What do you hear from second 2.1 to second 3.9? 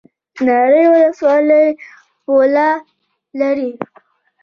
پوله لري؟